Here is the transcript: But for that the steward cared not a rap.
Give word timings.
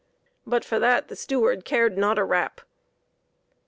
But 0.47 0.65
for 0.65 0.79
that 0.79 1.09
the 1.09 1.15
steward 1.15 1.63
cared 1.63 1.95
not 1.95 2.17
a 2.17 2.23
rap. 2.23 2.61